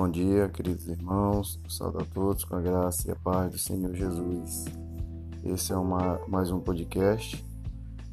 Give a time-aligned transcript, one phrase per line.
[0.00, 1.60] Bom dia, queridos irmãos.
[1.68, 4.66] Saúde a todos com a graça e a paz do Senhor Jesus.
[5.42, 7.44] Esse é uma, mais um podcast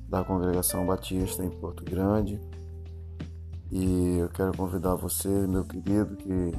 [0.10, 2.42] da Congregação Batista em Porto Grande.
[3.72, 6.54] E eu quero convidar você, meu querido, que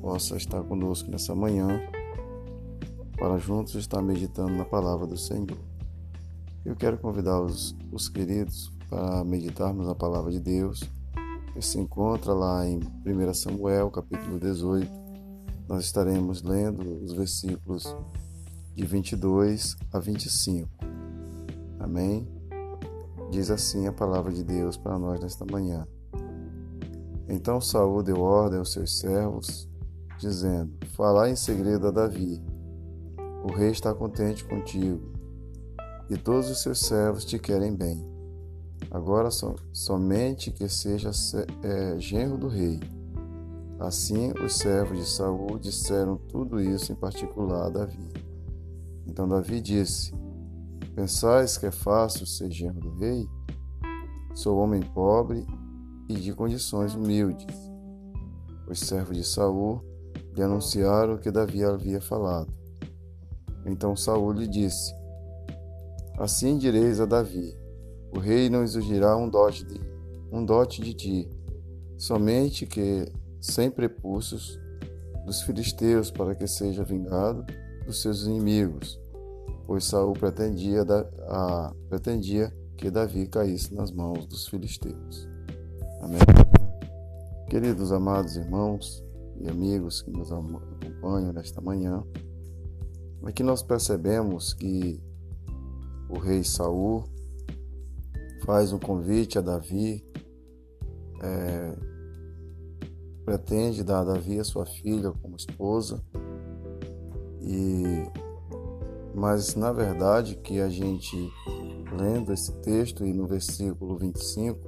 [0.00, 1.68] possa estar conosco nessa manhã
[3.18, 5.58] para juntos estar meditando na palavra do Senhor.
[6.64, 10.80] Eu quero convidar os, os queridos para meditarmos na palavra de Deus
[11.52, 14.88] que se encontra lá em 1 Samuel, capítulo 18.
[15.68, 17.94] Nós estaremos lendo os versículos
[18.74, 20.68] de 22 a 25.
[21.78, 22.28] Amém?
[23.30, 25.86] Diz assim a palavra de Deus para nós nesta manhã.
[27.28, 29.68] Então Saul deu ordem aos seus servos,
[30.18, 32.42] dizendo: Falai em segredo a Davi.
[33.44, 35.00] O rei está contente contigo,
[36.10, 38.19] e todos os seus servos te querem bem.
[38.90, 41.10] Agora so, somente que seja
[41.62, 42.80] é, genro do rei.
[43.78, 48.08] Assim os servos de Saul disseram tudo isso em particular a Davi.
[49.06, 50.12] Então Davi disse:
[50.94, 53.26] Pensais que é fácil ser genro do rei?
[54.34, 55.46] Sou homem pobre
[56.08, 57.46] e de condições humildes.
[58.68, 59.82] Os servos de Saul
[60.34, 62.52] lhe anunciaram o que Davi havia falado.
[63.64, 64.94] Então Saul lhe disse:
[66.18, 67.59] Assim direis a Davi:
[68.12, 69.80] o rei não exigirá um dote de,
[70.32, 71.28] um dote de ti,
[71.96, 73.06] somente que
[73.40, 74.58] sem prepúcios
[75.24, 77.44] dos filisteus para que seja vingado
[77.86, 79.00] dos seus inimigos,
[79.66, 80.82] pois Saul pretendia,
[81.28, 85.28] a, pretendia que Davi caísse nas mãos dos filisteus.
[86.00, 86.20] Amém.
[87.48, 89.04] Queridos amados irmãos
[89.40, 92.02] e amigos que nos acompanham nesta manhã,
[93.24, 95.02] aqui nós percebemos que
[96.08, 97.04] o rei Saul
[98.44, 100.04] faz um convite a Davi,
[101.22, 101.76] é,
[103.24, 106.02] pretende dar a Davi a sua filha como esposa,
[107.40, 108.04] e
[109.14, 111.16] mas na verdade que a gente
[111.98, 114.58] lendo esse texto e no versículo 25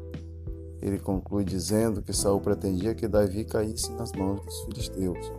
[0.83, 5.33] ele conclui dizendo que Saul pretendia que Davi caísse nas mãos dos filisteus.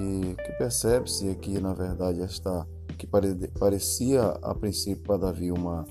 [0.00, 2.66] E o que percebe-se aqui, na verdade, esta
[2.96, 5.84] que parecia a princípio para Davi uma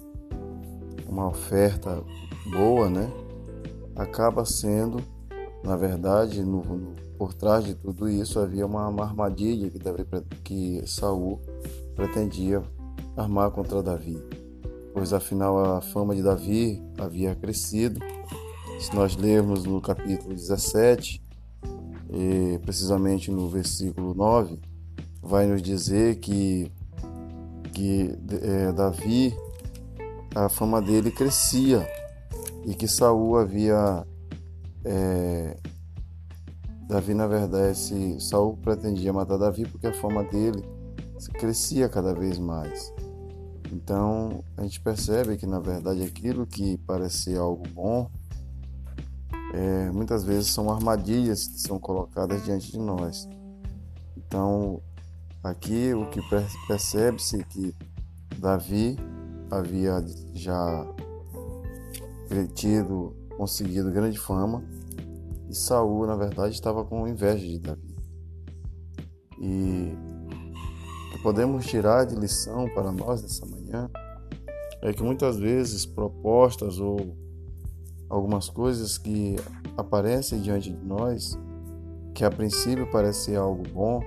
[1.13, 2.03] uma oferta
[2.51, 3.09] boa, né?
[3.95, 4.97] Acaba sendo,
[5.63, 10.03] na verdade, no, no, por trás de tudo isso havia uma, uma armadilha que, deve,
[10.43, 11.39] que Saul
[11.95, 12.63] pretendia
[13.15, 14.17] armar contra Davi,
[14.91, 17.99] pois afinal a fama de Davi havia crescido.
[18.79, 21.23] Se nós lermos no capítulo 17,
[22.09, 24.59] e precisamente no versículo 9,
[25.21, 26.71] vai nos dizer que,
[27.71, 29.33] que é, Davi
[30.35, 31.87] a fama dele crescia
[32.65, 34.05] e que Saul havia
[34.85, 35.57] é,
[36.87, 40.63] Davi na verdade Saul pretendia matar Davi porque a fama dele
[41.33, 42.93] crescia cada vez mais.
[43.71, 48.09] Então a gente percebe que na verdade aquilo que parecia algo bom
[49.53, 53.27] é, muitas vezes são armadilhas que são colocadas diante de nós.
[54.17, 54.81] Então
[55.43, 56.21] aqui o que
[56.67, 57.75] percebe-se é que
[58.39, 58.97] Davi
[59.49, 60.87] havia já
[62.55, 64.63] tido conseguido grande fama
[65.53, 67.95] e Saul, na verdade, estava com inveja de Davi.
[69.39, 69.93] E
[71.07, 73.87] o que podemos tirar de lição para nós nessa manhã
[74.81, 77.15] é que muitas vezes propostas ou
[78.09, 79.35] algumas coisas que
[79.77, 81.37] aparecem diante de nós,
[82.15, 84.01] que a princípio parece algo bom,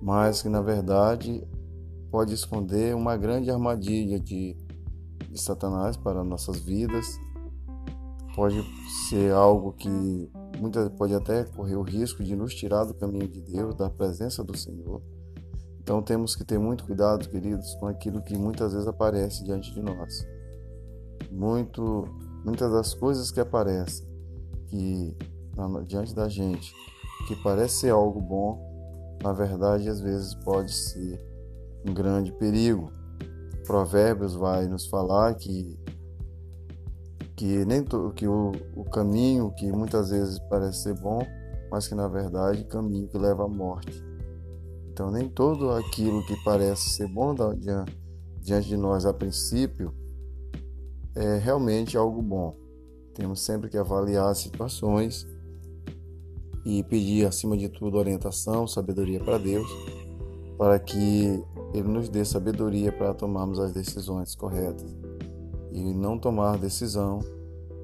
[0.00, 1.46] mas que na verdade
[2.12, 4.54] pode esconder uma grande armadilha de,
[5.30, 7.18] de Satanás para nossas vidas.
[8.36, 8.62] Pode
[9.08, 10.30] ser algo que
[10.60, 14.44] muitas pode até correr o risco de nos tirar do caminho de Deus, da presença
[14.44, 15.02] do Senhor.
[15.80, 19.80] Então temos que ter muito cuidado, queridos, com aquilo que muitas vezes aparece diante de
[19.82, 20.26] nós.
[21.30, 22.04] Muito,
[22.44, 24.06] muitas das coisas que aparecem
[24.66, 25.16] que
[25.86, 26.74] diante da gente,
[27.26, 31.31] que parece ser algo bom, na verdade às vezes pode ser
[31.86, 32.90] um grande perigo.
[33.66, 35.78] Provérbios vai nos falar que
[37.36, 37.84] que nem
[38.14, 41.20] que o, o caminho que muitas vezes parece ser bom,
[41.70, 44.04] mas que na verdade caminho que leva à morte.
[44.92, 47.98] Então nem todo aquilo que parece ser bom diante,
[48.40, 49.92] diante de nós a princípio
[51.14, 52.54] é realmente algo bom.
[53.14, 55.26] Temos sempre que avaliar as situações
[56.64, 59.66] e pedir acima de tudo orientação, sabedoria para Deus,
[60.62, 61.42] para que
[61.74, 64.96] ele nos dê sabedoria para tomarmos as decisões corretas
[65.72, 67.18] e não tomar decisão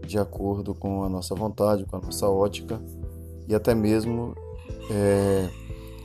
[0.07, 2.81] de acordo com a nossa vontade, com a nossa ótica
[3.49, 4.33] e até mesmo
[4.93, 5.49] é,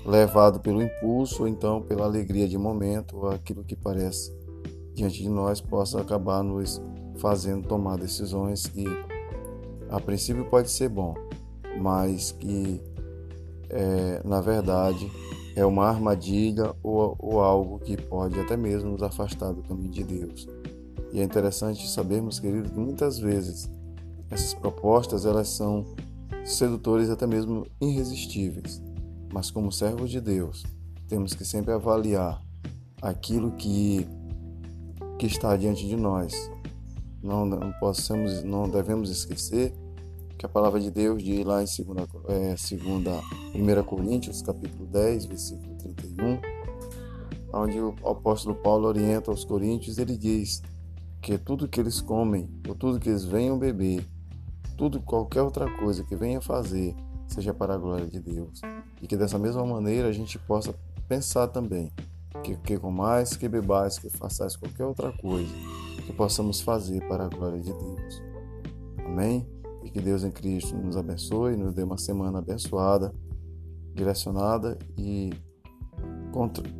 [0.03, 4.35] levado pelo impulso ou então pela alegria de momento, aquilo que parece
[4.95, 6.81] diante de nós possa acabar nos
[7.17, 8.85] fazendo tomar decisões que
[9.91, 11.13] a princípio pode ser bom,
[11.79, 12.81] mas que
[13.69, 15.07] é, na verdade
[15.55, 20.03] é uma armadilha ou, ou algo que pode até mesmo nos afastar do caminho de
[20.03, 20.47] Deus.
[21.11, 23.69] E é interessante sabermos, querido, que muitas vezes
[24.31, 25.85] essas propostas elas são
[26.43, 28.81] sedutores até mesmo irresistíveis.
[29.31, 30.63] Mas como servos de Deus,
[31.07, 32.41] temos que sempre avaliar
[33.01, 34.07] aquilo que
[35.19, 36.33] que está diante de nós.
[37.21, 39.73] Não, não possamos, não devemos esquecer
[40.37, 43.11] que a palavra de Deus diz lá em 2 é, segunda,
[43.53, 46.39] 1 Coríntios, capítulo 10, versículo 31,
[47.53, 50.61] onde o apóstolo Paulo orienta aos coríntios, ele diz
[51.21, 54.05] que tudo que eles comem, ou tudo que eles venham beber,
[54.77, 56.95] tudo qualquer outra coisa que venha fazer,
[57.27, 58.61] seja para a glória de Deus.
[59.01, 60.73] E que dessa mesma maneira a gente possa
[61.07, 61.91] pensar também
[62.43, 65.53] que, que comais, que bebais, que façais qualquer outra coisa,
[66.05, 68.21] que possamos fazer para a glória de Deus.
[69.05, 69.47] Amém?
[69.93, 73.13] Que Deus em Cristo nos abençoe, nos dê uma semana abençoada,
[73.93, 75.29] direcionada e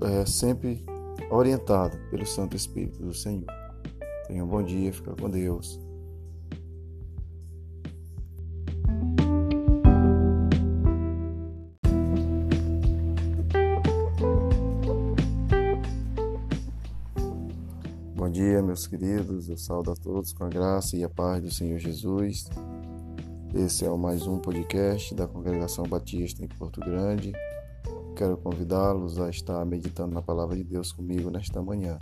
[0.02, 0.84] é, sempre
[1.30, 3.46] orientada pelo Santo Espírito do Senhor.
[4.28, 5.80] Tenha um bom dia, fica com Deus.
[18.16, 19.50] Bom dia, meus queridos.
[19.50, 22.50] Eu saúdo a todos com a graça e a paz do Senhor Jesus.
[23.56, 27.32] Esse é o mais um podcast da Congregação Batista em Porto Grande.
[28.16, 32.00] Quero convidá-los a estar meditando na palavra de Deus comigo nesta manhã.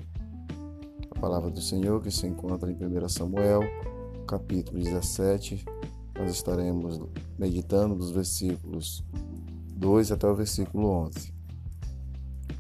[1.13, 3.59] A palavra do Senhor que se encontra em 1 Samuel,
[4.25, 5.65] capítulo 17.
[6.18, 7.01] Nós estaremos
[7.38, 9.03] meditando dos versículos
[9.75, 11.33] 2 até o versículo 11.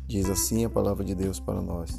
[0.05, 1.97] Diz assim a palavra de Deus para nós.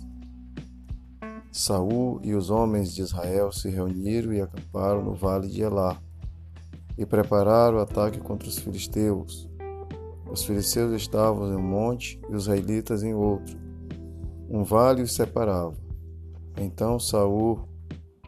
[1.50, 5.98] Saul e os homens de Israel se reuniram e acamparam no vale de Elá
[6.96, 9.48] e prepararam o ataque contra os filisteus.
[10.30, 13.56] Os filisteus estavam em um monte e os israelitas em outro.
[14.48, 15.76] Um vale os separava.
[16.56, 17.68] Então Saul,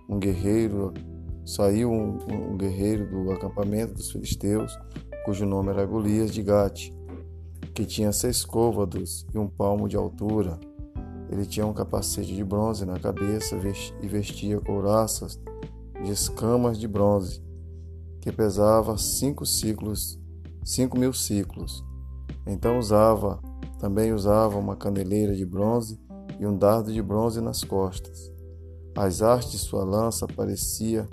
[0.08, 0.93] um guerreiro,
[1.44, 2.19] saiu um,
[2.52, 4.78] um guerreiro do acampamento dos filisteus,
[5.25, 6.90] cujo nome era Golias de Gate,
[7.75, 10.58] que tinha seis côvados e um palmo de altura
[11.34, 13.58] ele tinha um capacete de bronze na cabeça
[14.02, 15.40] e vestia couraças
[16.02, 17.43] de escamas de bronze,
[18.25, 20.19] que pesava cinco ciclos,
[20.65, 21.85] cinco mil ciclos.
[22.47, 23.38] Então usava,
[23.79, 26.00] também usava uma caneleira de bronze
[26.41, 28.32] e um dardo de bronze nas costas.
[28.97, 31.06] As hastes de sua lança parecia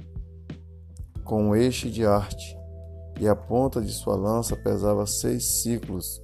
[1.25, 2.57] com um eixo de arte,
[3.19, 6.23] e a ponta de sua lança pesava seis ciclos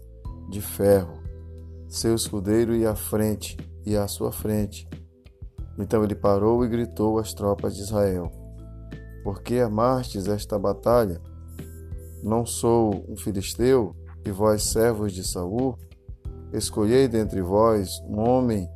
[0.50, 1.22] de ferro.
[1.89, 4.88] Seu escudeiro ia à frente, e à sua frente.
[5.78, 8.31] Então ele parou e gritou às tropas de Israel:
[9.27, 11.19] Por que amastes esta batalha?
[12.24, 13.94] Não sou um filisteu,
[14.25, 15.77] e vós servos de Saul?
[16.53, 18.69] Escolhei dentre vós um homem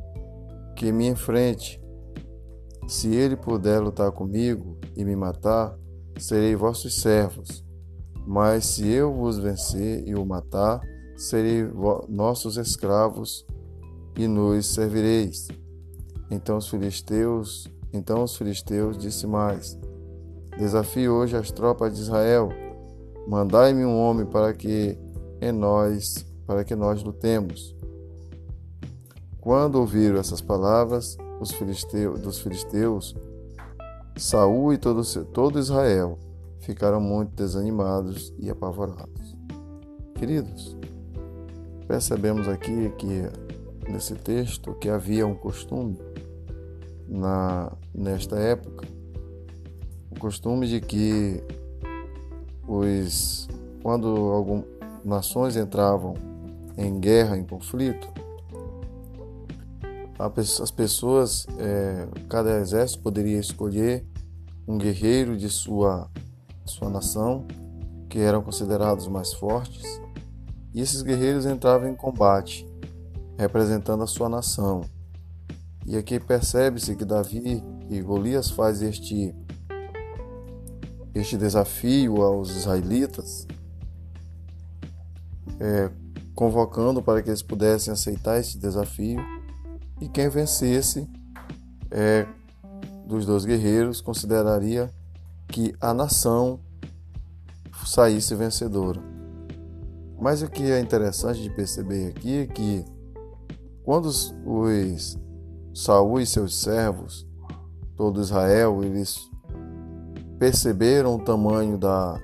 [0.76, 1.82] que me enfrente.
[2.86, 5.74] Se ele puder lutar comigo e me matar,
[6.20, 7.64] serei vossos servos.
[8.28, 10.82] Mas se eu vos vencer e o matar,
[11.16, 11.64] serei
[12.10, 13.46] nossos escravos
[14.18, 15.48] e nos servireis.
[16.30, 19.80] Então os filisteus, então os filisteus disse mais:
[20.58, 22.50] Desafio hoje as tropas de Israel.
[23.28, 24.98] Mandai-me um homem para que
[25.42, 27.76] em nós, para que nós lutemos.
[29.40, 33.16] Quando ouviram essas palavras, os filisteus, dos filisteus,
[34.18, 36.20] Saul e todo, todo Israel
[36.60, 39.36] ficaram muito desanimados e apavorados.
[40.14, 40.78] Queridos,
[41.88, 43.24] percebemos aqui que
[43.90, 45.98] nesse texto que havia um costume
[47.08, 48.88] na nesta época,
[50.22, 51.44] costume de que
[52.68, 53.50] os
[53.82, 54.66] quando algumas
[55.04, 56.14] nações entravam
[56.78, 58.08] em guerra, em conflito,
[60.62, 64.06] as pessoas, é, cada exército poderia escolher
[64.68, 66.08] um guerreiro de sua,
[66.64, 67.48] sua nação,
[68.08, 70.00] que eram considerados mais fortes,
[70.72, 72.70] e esses guerreiros entravam em combate
[73.36, 74.82] representando a sua nação.
[75.84, 79.34] E aqui percebe-se que Davi e Golias faz este
[81.14, 83.48] este desafio aos israelitas,
[85.60, 85.92] é,
[86.34, 89.20] convocando para que eles pudessem aceitar esse desafio
[90.00, 91.08] e quem vencesse
[91.92, 92.26] é,
[93.06, 94.90] dos dois guerreiros consideraria
[95.48, 96.60] que a nação
[97.86, 99.02] saísse vencedora.
[100.20, 102.86] Mas o que é interessante de perceber aqui é que
[103.84, 105.18] quando os, os
[105.74, 107.28] Saul e seus servos,
[107.96, 109.31] todo Israel, eles
[110.42, 112.20] perceberam o tamanho da,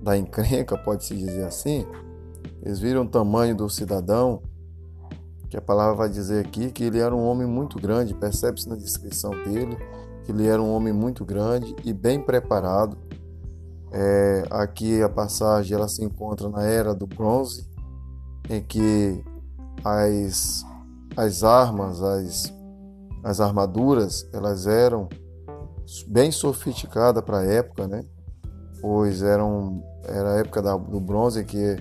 [0.00, 1.84] da encrenca, pode-se dizer assim,
[2.62, 4.40] eles viram o tamanho do cidadão,
[5.50, 8.74] que a palavra vai dizer aqui que ele era um homem muito grande, percebe-se na
[8.74, 9.76] descrição dele,
[10.24, 12.96] que ele era um homem muito grande e bem preparado.
[13.92, 17.68] É, aqui a passagem ela se encontra na era do bronze,
[18.48, 19.22] em que
[19.84, 20.64] as,
[21.14, 22.54] as armas, as,
[23.22, 25.06] as armaduras, elas eram
[26.06, 28.04] bem sofisticadas para a época, né?
[28.80, 31.76] Pois eram, era a época da, do bronze que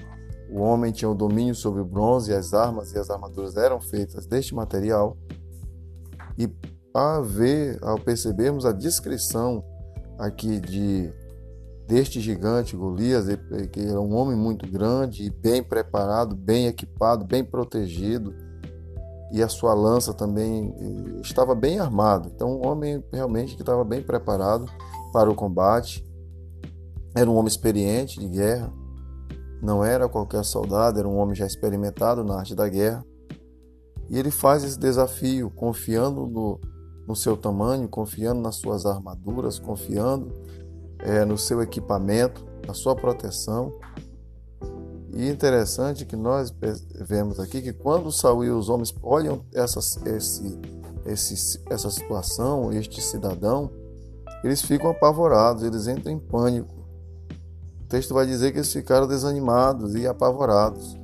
[0.50, 4.26] o homem tinha o domínio sobre o bronze, as armas e as armaduras eram feitas
[4.26, 5.18] deste material.
[6.38, 6.50] E
[6.94, 9.64] a ver, ao percebermos a descrição
[10.18, 11.12] aqui de
[11.88, 13.26] deste gigante Golias,
[13.72, 18.34] que era um homem muito grande, bem preparado, bem equipado, bem protegido,
[19.32, 22.32] e a sua lança também eh, estava bem armado.
[22.34, 24.66] Então, um homem realmente que estava bem preparado
[25.12, 26.06] para o combate.
[27.16, 28.72] Era um homem experiente de guerra,
[29.62, 33.06] não era qualquer soldado, era um homem já experimentado na arte da guerra.
[34.10, 36.60] E ele faz esse desafio, confiando no,
[37.08, 40.32] no seu tamanho, confiando nas suas armaduras, confiando
[41.00, 43.72] é, no seu equipamento, na sua proteção.
[45.16, 46.54] E interessante que nós
[47.08, 49.80] vemos aqui que quando Saul e os homens olham essa,
[50.10, 50.60] esse,
[51.06, 53.72] esse, essa situação, este cidadão,
[54.44, 56.76] eles ficam apavorados, eles entram em pânico.
[57.80, 60.98] O texto vai dizer que eles ficaram desanimados e apavorados.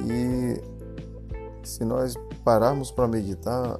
[0.00, 0.58] E
[1.62, 3.78] se nós pararmos para meditar,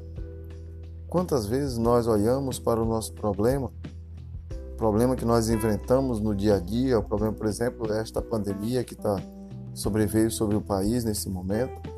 [1.09, 3.73] quantas vezes nós olhamos para o nosso problema
[4.77, 8.95] problema que nós enfrentamos no dia a dia, o problema, por exemplo, esta pandemia que
[8.95, 9.17] está
[9.75, 11.91] sobreveio sobre o país nesse momento.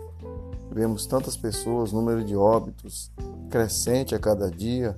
[0.72, 3.10] Vemos tantas pessoas, número de óbitos
[3.50, 4.96] crescente a cada dia,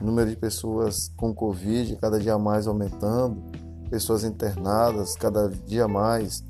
[0.00, 3.42] número de pessoas com Covid cada dia mais aumentando,
[3.90, 6.44] pessoas internadas cada dia mais.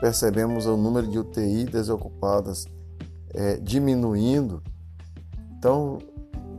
[0.00, 2.66] Percebemos o número de UTI desocupadas
[3.34, 4.62] é, diminuindo.
[5.58, 5.98] Então,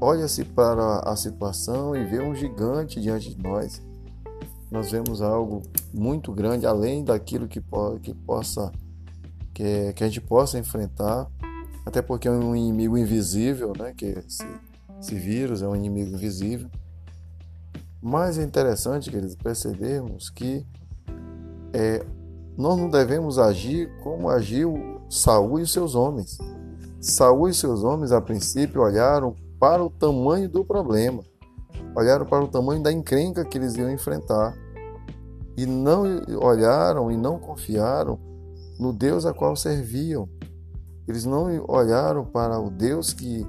[0.03, 3.81] olha-se para a situação e vê um gigante diante de nós.
[4.69, 5.61] Nós vemos algo
[5.93, 7.61] muito grande, além daquilo que,
[8.01, 8.71] que possa
[9.53, 11.29] que, que a gente possa enfrentar,
[11.85, 13.93] até porque é um inimigo invisível, né?
[13.95, 14.45] Que esse,
[14.99, 16.69] esse vírus é um inimigo invisível.
[18.01, 20.65] Mas é interessante, queridos, percebermos que
[21.71, 22.03] é,
[22.57, 26.37] nós não devemos agir como agiu Saul e seus homens.
[26.99, 31.23] Saul e seus homens, a princípio, olharam para o tamanho do problema,
[31.95, 34.53] olharam para o tamanho da encrenca que eles iam enfrentar
[35.55, 36.03] e não
[36.41, 38.19] olharam e não confiaram
[38.77, 40.27] no Deus a qual serviam.
[41.07, 43.47] Eles não olharam para o Deus que,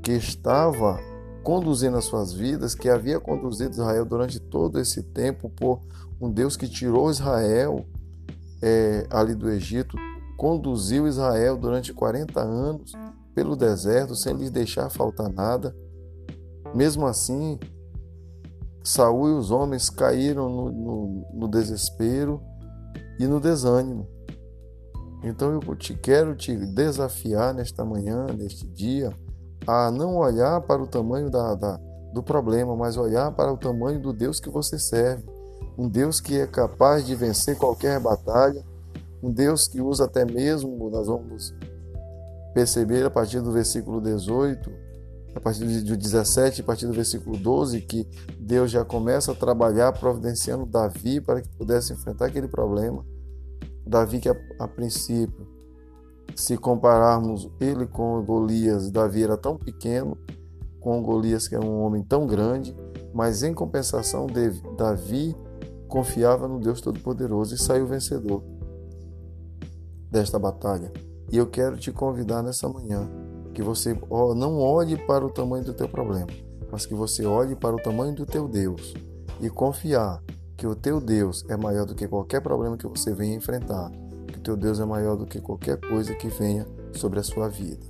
[0.00, 1.00] que estava
[1.42, 5.80] conduzindo as suas vidas, que havia conduzido Israel durante todo esse tempo, por
[6.20, 7.84] um Deus que tirou Israel
[8.62, 9.96] é, ali do Egito,
[10.36, 12.92] conduziu Israel durante 40 anos
[13.34, 15.74] pelo deserto sem lhes deixar faltar nada.
[16.74, 17.58] Mesmo assim,
[18.82, 22.40] Saul e os homens caíram no, no, no desespero
[23.18, 24.06] e no desânimo.
[25.22, 29.12] Então eu te quero te desafiar nesta manhã, neste dia,
[29.66, 31.78] a não olhar para o tamanho da, da,
[32.12, 35.24] do problema, mas olhar para o tamanho do Deus que você serve.
[35.76, 38.64] Um Deus que é capaz de vencer qualquer batalha,
[39.22, 41.54] um Deus que usa até mesmo, nós vamos
[42.54, 44.70] perceber a partir do versículo 18,
[45.34, 48.06] a partir do 17, a partir do versículo 12, que
[48.38, 53.04] Deus já começa a trabalhar providenciando Davi para que pudesse enfrentar aquele problema.
[53.86, 55.46] Davi que a, a princípio,
[56.34, 60.16] se compararmos ele com Golias, Davi era tão pequeno,
[60.80, 62.76] com Golias que é um homem tão grande,
[63.12, 64.26] mas em compensação,
[64.76, 65.36] Davi
[65.88, 68.42] confiava no Deus Todo-Poderoso e saiu vencedor
[70.10, 70.92] desta batalha.
[71.32, 73.08] E eu quero te convidar nessa manhã
[73.54, 73.96] que você
[74.36, 76.26] não olhe para o tamanho do teu problema,
[76.70, 78.94] mas que você olhe para o tamanho do teu Deus
[79.40, 80.22] e confiar
[80.56, 83.90] que o teu Deus é maior do que qualquer problema que você venha enfrentar,
[84.26, 87.48] que o teu Deus é maior do que qualquer coisa que venha sobre a sua
[87.48, 87.84] vida.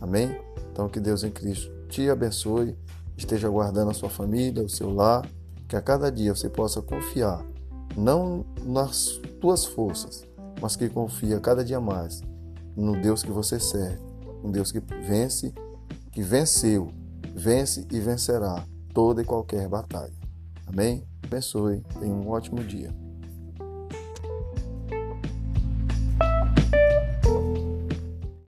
[0.00, 0.38] Amém?
[0.70, 2.76] Então que Deus em Cristo te abençoe,
[3.16, 5.26] esteja guardando a sua família, o seu lar,
[5.66, 7.42] que a cada dia você possa confiar
[7.96, 10.26] não nas tuas forças,
[10.60, 12.22] mas que confia cada dia mais
[12.76, 13.98] no Deus que você serve,
[14.42, 15.52] um Deus que vence,
[16.10, 16.88] que venceu,
[17.34, 20.12] vence e vencerá toda e qualquer batalha.
[20.66, 21.06] Amém?
[21.22, 23.01] Abençoe, tenha um ótimo dia.